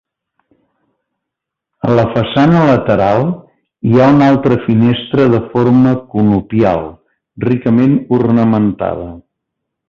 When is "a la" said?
1.89-2.05